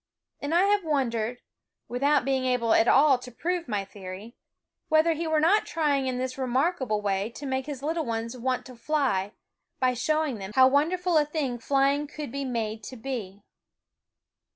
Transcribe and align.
And 0.39 0.51
I 0.55 0.63
have 0.63 0.83
wondered 0.83 1.41
without 1.87 2.25
being 2.25 2.43
able 2.43 2.73
at 2.73 2.87
all 2.87 3.19
to 3.19 3.31
prove 3.31 3.67
my 3.67 3.85
theory 3.85 4.35
whether 4.89 5.13
he 5.13 5.27
were 5.27 5.39
not 5.39 5.67
trying 5.67 6.07
in 6.07 6.17
this 6.17 6.39
remark 6.39 6.81
able 6.81 7.03
way 7.03 7.29
to 7.35 7.45
make 7.45 7.67
his 7.67 7.83
little 7.83 8.03
ones 8.03 8.35
want 8.35 8.65
to 8.65 8.75
fly 8.75 9.33
by 9.79 9.93
showing 9.93 10.39
them 10.39 10.53
how 10.55 10.67
wonderful 10.67 11.17
a 11.19 11.23
thing 11.25 11.59
flying 11.59 12.07
could 12.07 12.31
be 12.31 12.45
made 12.45 12.81
to 12.85 12.95
be. 12.97 13.43